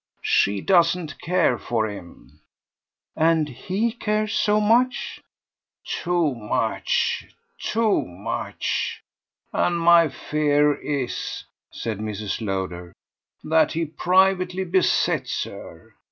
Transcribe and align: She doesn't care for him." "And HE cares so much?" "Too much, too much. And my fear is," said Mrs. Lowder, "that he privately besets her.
She 0.23 0.61
doesn't 0.61 1.21
care 1.21 1.59
for 1.59 1.87
him." 1.87 2.41
"And 3.15 3.47
HE 3.47 3.91
cares 3.91 4.33
so 4.33 4.59
much?" 4.59 5.21
"Too 6.01 6.33
much, 6.33 7.27
too 7.59 8.01
much. 8.01 9.03
And 9.53 9.79
my 9.79 10.09
fear 10.09 10.73
is," 10.73 11.43
said 11.71 11.99
Mrs. 11.99 12.43
Lowder, 12.43 12.93
"that 13.43 13.73
he 13.73 13.85
privately 13.85 14.63
besets 14.65 15.43
her. 15.43 15.93